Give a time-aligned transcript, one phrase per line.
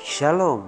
[0.00, 0.64] Shalom,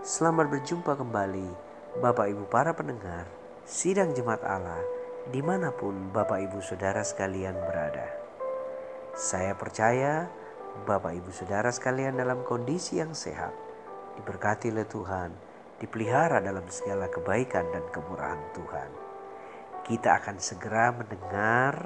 [0.00, 1.52] selamat berjumpa kembali
[2.00, 3.28] Bapak Ibu para pendengar
[3.68, 4.80] Sidang Jemaat Allah
[5.28, 8.08] di mana pun Bapak Ibu Saudara sekalian berada.
[9.12, 10.32] Saya percaya
[10.88, 13.52] Bapak Ibu Saudara sekalian dalam kondisi yang sehat,
[14.16, 15.28] diberkati oleh Tuhan,
[15.76, 18.90] dipelihara dalam segala kebaikan dan kemurahan Tuhan.
[19.84, 21.84] Kita akan segera mendengar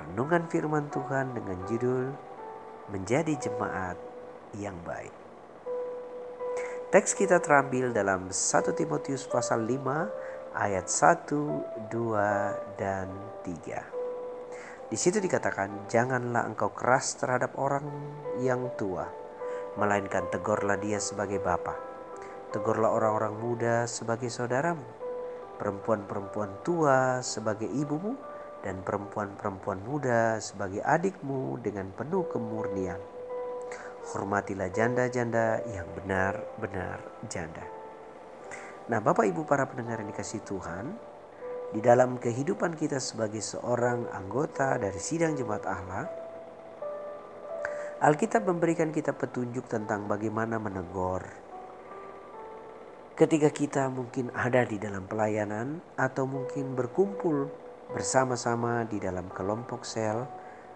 [0.00, 2.16] renungan firman Tuhan dengan judul
[2.88, 4.00] Menjadi Jemaat
[4.56, 5.23] yang Baik.
[6.94, 13.10] Teks kita terambil dalam 1 Timotius pasal 5 ayat 1, 2, dan
[13.42, 13.82] 3.
[14.86, 17.82] Di situ dikatakan, "Janganlah engkau keras terhadap orang
[18.38, 19.10] yang tua,
[19.74, 21.74] melainkan tegurlah dia sebagai bapa.
[22.54, 24.86] Tegurlah orang-orang muda sebagai saudaramu,
[25.58, 28.14] perempuan-perempuan tua sebagai ibumu,
[28.62, 33.13] dan perempuan-perempuan muda sebagai adikmu dengan penuh kemurnian."
[34.12, 37.00] Hormatilah janda-janda yang benar-benar
[37.32, 37.64] janda.
[38.84, 40.92] Nah, Bapak Ibu para pendengar yang dikasih Tuhan,
[41.72, 46.04] di dalam kehidupan kita sebagai seorang anggota dari sidang jemaat Allah,
[48.04, 51.24] Alkitab memberikan kita petunjuk tentang bagaimana menegur.
[53.16, 57.48] Ketika kita mungkin ada di dalam pelayanan atau mungkin berkumpul
[57.94, 60.28] bersama-sama di dalam kelompok sel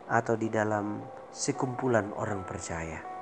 [0.08, 3.17] atau di dalam sekumpulan orang percaya.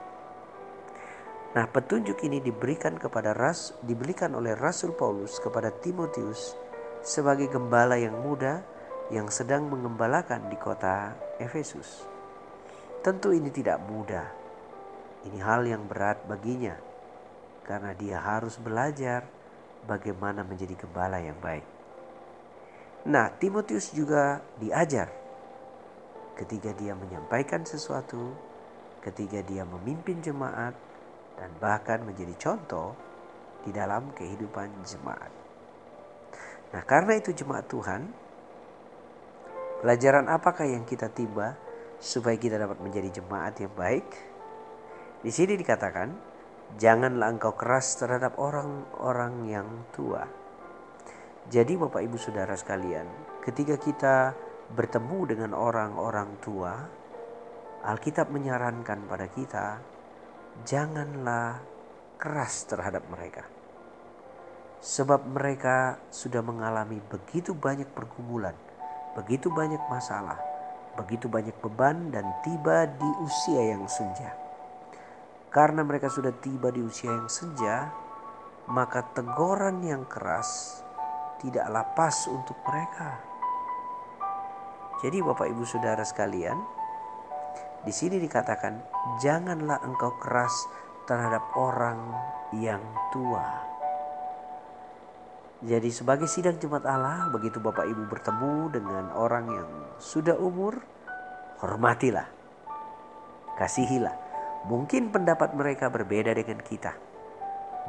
[1.57, 6.53] Nah, petunjuk ini diberikan kepada ras diberikan oleh Rasul Paulus kepada Timotius
[7.01, 8.61] sebagai gembala yang muda
[9.09, 12.05] yang sedang mengembalakan di kota Efesus.
[13.01, 14.29] Tentu ini tidak mudah.
[15.25, 16.77] Ini hal yang berat baginya
[17.65, 19.25] karena dia harus belajar
[19.89, 21.65] bagaimana menjadi gembala yang baik.
[23.09, 25.09] Nah, Timotius juga diajar
[26.37, 28.37] ketika dia menyampaikan sesuatu,
[29.01, 30.77] ketika dia memimpin jemaat,
[31.37, 32.97] dan bahkan menjadi contoh
[33.65, 35.33] di dalam kehidupan jemaat.
[36.73, 38.03] Nah, karena itu jemaat Tuhan,
[39.81, 41.55] pelajaran apakah yang kita tiba
[42.03, 44.09] supaya kita dapat menjadi jemaat yang baik?
[45.23, 46.13] Di sini dikatakan,
[46.75, 50.27] janganlah engkau keras terhadap orang-orang yang tua.
[51.47, 53.07] Jadi Bapak Ibu Saudara sekalian,
[53.47, 54.17] ketika kita
[54.75, 56.75] bertemu dengan orang-orang tua,
[57.87, 59.79] Alkitab menyarankan pada kita
[60.65, 61.61] janganlah
[62.17, 63.45] keras terhadap mereka.
[64.81, 68.55] Sebab mereka sudah mengalami begitu banyak pergumulan,
[69.19, 70.39] begitu banyak masalah,
[70.97, 74.33] begitu banyak beban dan tiba di usia yang senja.
[75.53, 77.91] Karena mereka sudah tiba di usia yang senja,
[78.69, 80.83] maka teguran yang keras
[81.41, 83.21] tidaklah pas untuk mereka.
[85.05, 86.57] Jadi Bapak Ibu Saudara sekalian,
[87.87, 88.83] di sini dikatakan,
[89.23, 90.53] "Janganlah engkau keras
[91.07, 92.03] terhadap orang
[92.59, 92.83] yang
[93.15, 93.47] tua."
[95.65, 100.83] Jadi sebagai sidang jemaat Allah, begitu Bapak Ibu bertemu dengan orang yang sudah umur,
[101.65, 102.29] hormatilah.
[103.57, 104.13] Kasihilah.
[104.69, 106.93] Mungkin pendapat mereka berbeda dengan kita.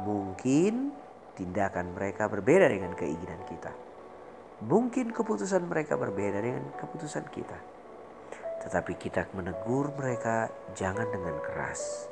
[0.00, 0.94] Mungkin
[1.36, 3.74] tindakan mereka berbeda dengan keinginan kita.
[4.64, 7.77] Mungkin keputusan mereka berbeda dengan keputusan kita.
[8.58, 12.10] Tetapi kita menegur mereka jangan dengan keras.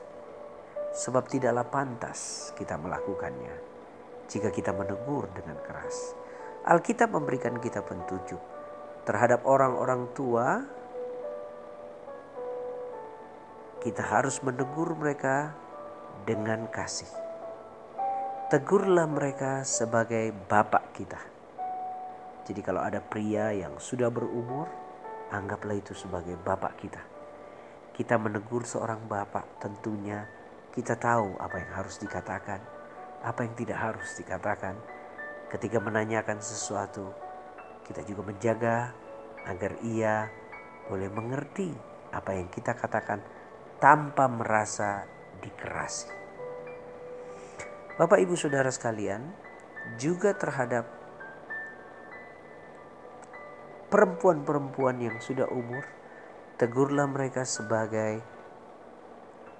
[0.96, 3.76] Sebab tidaklah pantas kita melakukannya
[4.26, 6.14] jika kita menegur dengan keras.
[6.66, 8.42] Alkitab memberikan kita petunjuk
[9.06, 10.66] terhadap orang-orang tua.
[13.78, 15.54] Kita harus menegur mereka
[16.26, 17.06] dengan kasih.
[18.50, 21.18] Tegurlah mereka sebagai bapak kita.
[22.46, 24.70] Jadi kalau ada pria yang sudah berumur,
[25.30, 27.02] anggaplah itu sebagai bapak kita.
[27.96, 30.28] Kita menegur seorang bapak, tentunya
[30.76, 32.60] kita tahu apa yang harus dikatakan,
[33.24, 34.76] apa yang tidak harus dikatakan.
[35.46, 37.14] Ketika menanyakan sesuatu,
[37.86, 38.92] kita juga menjaga
[39.46, 40.26] agar ia
[40.90, 41.70] boleh mengerti
[42.10, 43.22] apa yang kita katakan
[43.78, 45.06] tanpa merasa
[45.38, 46.10] dikerasi.
[47.96, 49.24] Bapak, ibu, saudara sekalian,
[49.96, 50.84] juga terhadap
[53.86, 55.84] perempuan-perempuan yang sudah umur,
[56.58, 58.22] tegurlah mereka sebagai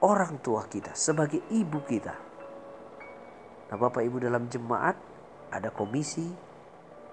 [0.03, 2.15] orang tua kita, sebagai ibu kita.
[3.67, 4.95] Nah, Bapak Ibu dalam jemaat
[5.51, 6.31] ada komisi,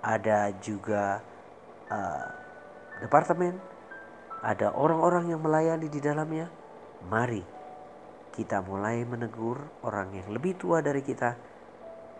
[0.05, 1.17] ada juga
[1.89, 2.27] uh,
[3.01, 3.57] departemen,
[4.43, 6.51] ada orang-orang yang melayani di dalamnya.
[7.09, 7.41] Mari
[8.33, 11.37] kita mulai menegur orang yang lebih tua dari kita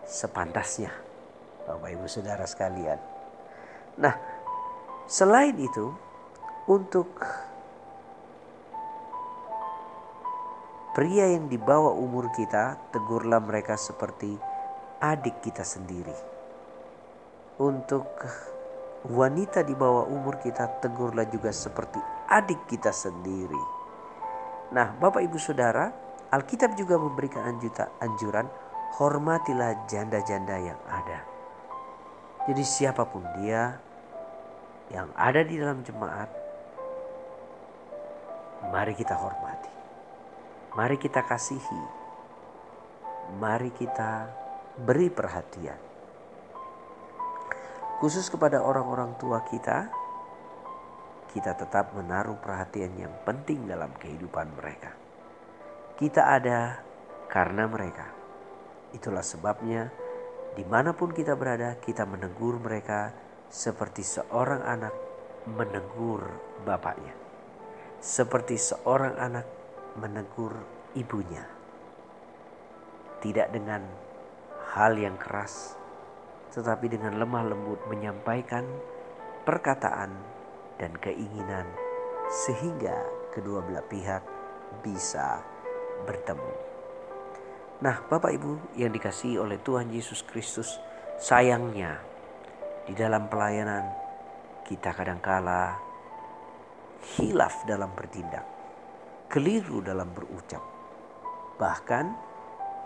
[0.06, 0.90] sepantasnya.
[1.64, 2.98] Bapak Ibu Saudara sekalian.
[3.98, 4.33] Nah,
[5.04, 5.92] Selain itu,
[6.64, 7.12] untuk
[10.96, 14.32] pria yang di bawah umur kita, tegurlah mereka seperti
[15.04, 16.16] adik kita sendiri.
[17.60, 18.08] Untuk
[19.12, 22.00] wanita di bawah umur kita, tegurlah juga seperti
[22.32, 23.60] adik kita sendiri.
[24.72, 25.92] Nah, Bapak Ibu Saudara,
[26.32, 27.44] Alkitab juga memberikan
[28.00, 28.48] anjuran,
[28.96, 31.20] hormatilah janda-janda yang ada.
[32.48, 33.83] Jadi siapa pun dia
[34.92, 36.28] yang ada di dalam jemaat,
[38.68, 39.72] mari kita hormati.
[40.74, 41.82] Mari kita kasihi.
[43.38, 44.28] Mari kita
[44.84, 45.80] beri perhatian.
[48.02, 49.88] Khusus kepada orang-orang tua kita,
[51.32, 54.92] kita tetap menaruh perhatian yang penting dalam kehidupan mereka.
[55.94, 56.82] Kita ada
[57.30, 58.10] karena mereka.
[58.92, 59.88] Itulah sebabnya
[60.54, 63.14] di mana pun kita berada, kita menegur mereka
[63.50, 64.94] seperti seorang anak
[65.48, 66.28] menegur
[66.64, 67.12] bapaknya.
[68.00, 69.46] Seperti seorang anak
[69.96, 70.56] menegur
[70.96, 71.44] ibunya.
[73.20, 73.80] Tidak dengan
[74.76, 75.76] hal yang keras,
[76.52, 78.68] tetapi dengan lemah lembut menyampaikan
[79.48, 80.12] perkataan
[80.76, 81.64] dan keinginan
[82.28, 82.96] sehingga
[83.32, 84.22] kedua belah pihak
[84.80, 85.40] bisa
[86.04, 86.52] bertemu.
[87.84, 90.78] Nah, Bapak Ibu yang dikasihi oleh Tuhan Yesus Kristus,
[91.20, 92.00] sayangnya
[92.84, 93.84] di dalam pelayanan
[94.64, 95.76] kita kadangkala
[97.16, 98.54] hilaf dalam bertindak
[99.34, 100.62] keliru dalam berucap.
[101.58, 102.06] Bahkan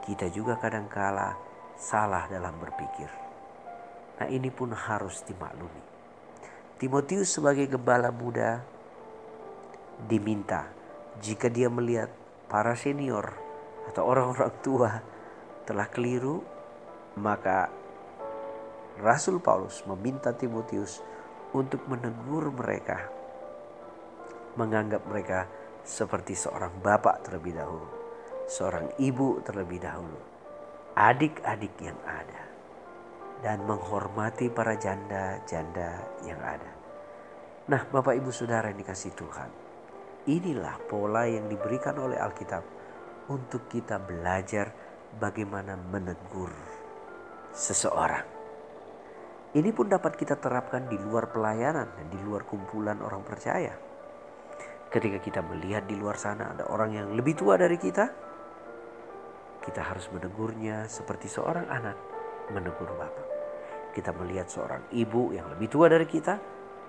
[0.09, 1.37] kita juga kadangkala
[1.77, 3.11] salah dalam berpikir.
[4.17, 5.85] Nah ini pun harus dimaklumi.
[6.81, 8.65] Timotius sebagai gembala muda
[10.09, 10.73] diminta
[11.21, 12.09] jika dia melihat
[12.49, 13.35] para senior
[13.93, 14.91] atau orang-orang tua
[15.69, 16.41] telah keliru,
[17.21, 17.69] maka
[18.99, 20.99] Rasul Paulus meminta Timotius
[21.55, 23.09] untuk menegur mereka,
[24.59, 25.49] menganggap mereka
[25.87, 27.89] seperti seorang bapak terlebih dahulu,
[28.51, 30.19] seorang ibu terlebih dahulu,
[30.99, 32.43] adik-adik yang ada,
[33.41, 36.73] dan menghormati para janda-janda yang ada.
[37.69, 39.51] Nah, Bapak Ibu Saudara yang dikasih Tuhan,
[40.25, 42.65] inilah pola yang diberikan oleh Alkitab
[43.29, 44.73] untuk kita belajar
[45.21, 46.53] bagaimana menegur
[47.53, 48.38] seseorang.
[49.49, 53.73] Ini pun dapat kita terapkan di luar pelayanan dan di luar kumpulan orang percaya.
[54.93, 58.13] Ketika kita melihat di luar sana ada orang yang lebih tua dari kita,
[59.65, 61.97] kita harus menegurnya seperti seorang anak
[62.53, 63.27] menegur bapak.
[63.97, 66.37] Kita melihat seorang ibu yang lebih tua dari kita,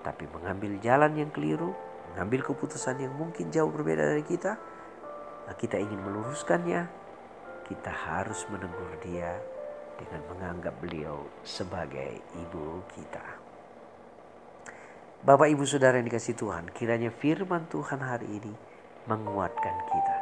[0.04, 1.72] tapi mengambil jalan yang keliru,
[2.12, 4.60] mengambil keputusan yang mungkin jauh berbeda dari kita,
[5.56, 6.88] kita ingin meluruskannya,
[7.68, 9.40] kita harus menegur dia
[10.00, 13.22] dengan menganggap beliau sebagai ibu kita.
[15.20, 18.54] Bapak Ibu Saudara yang dikasih Tuhan, kiranya firman Tuhan hari ini
[19.04, 20.16] menguatkan kita,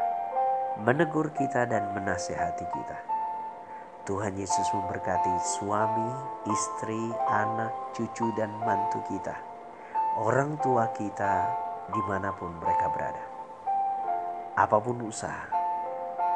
[0.82, 2.98] menegur kita dan menasehati kita.
[4.10, 6.10] Tuhan Yesus memberkati suami,
[6.50, 9.38] istri, anak, cucu dan mantu kita.
[10.18, 11.46] Orang tua kita
[11.94, 13.24] di mana pun mereka berada.
[14.58, 15.46] Apa pun usaha,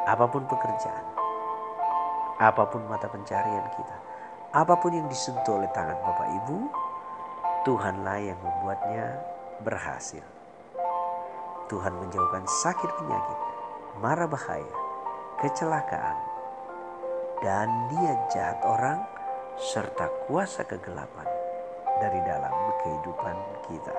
[0.07, 1.12] apa pun pekerjaan,
[2.41, 3.97] apa pun mata pencarian kita,
[4.53, 6.57] apa pun yang disentuh oleh tangan Bapak Ibu,
[7.65, 9.21] Tuhanlah yang membuatnya
[9.61, 10.21] berhasil.
[11.71, 13.39] Tuhan menjauhkan sakit penyakit,
[13.97, 14.75] mara bahaya,
[15.41, 16.17] kecelakaan,
[17.41, 18.99] dan niat jahat orang
[19.57, 21.25] serta kuasa kegelapan
[22.01, 22.53] dari dalam
[22.83, 23.37] kehidupan
[23.69, 23.95] kita.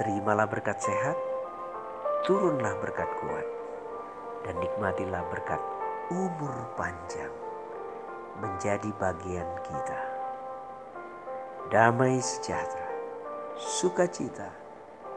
[0.00, 1.18] Terimalah berkat sehat,
[2.24, 3.46] turunlah berkat kuat,
[4.48, 5.60] dan nikmatilah berkat
[6.10, 7.30] umur panjang
[8.42, 10.00] menjadi bagian kita
[11.70, 12.90] damai sejahtera,
[13.54, 14.50] sukacita,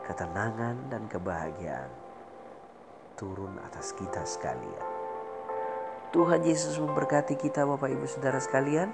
[0.05, 1.89] ketenangan, dan kebahagiaan
[3.17, 4.85] turun atas kita sekalian.
[6.13, 8.93] Tuhan Yesus memberkati kita, Bapak Ibu Saudara sekalian.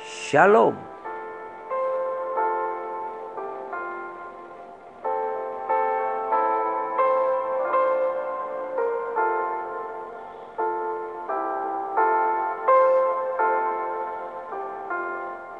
[0.00, 0.95] Shalom.